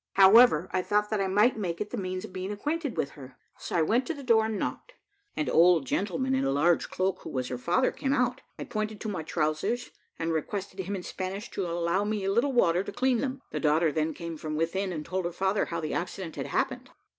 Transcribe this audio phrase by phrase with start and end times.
[0.13, 3.37] However, I thought that I might make it the means of being acquainted with her,
[3.59, 4.95] so I went to the door and knocked.
[5.37, 8.99] An old gentleman in a large cloak, who was her father, came out; I pointed
[9.01, 12.91] to my trowsers, and requested him in Spanish to allow me a little water to
[12.91, 13.43] clean them.
[13.51, 16.89] The daughter then came from within, and told her father how the accident had happened.